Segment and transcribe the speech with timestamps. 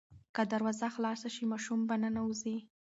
[0.35, 2.57] که دروازه خلاصه شي ماشوم به ننوځي.